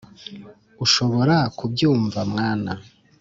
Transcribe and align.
urashobora 0.83 1.35
kubyumva 1.57 2.19
mwana 2.31 2.71